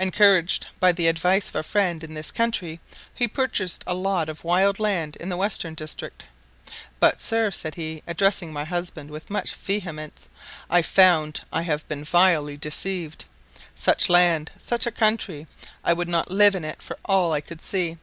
[0.00, 2.80] Encouraged by the advice of a friend in this country,
[3.14, 6.24] he purchased a lot of wild land in the western district;
[6.98, 10.30] "but sir," said he, addressing my husband with much vehemence,
[10.70, 13.26] "I found I had been vilely deceived.
[13.74, 15.46] Such land, such a country
[15.84, 17.98] I would not live in it for all I could see.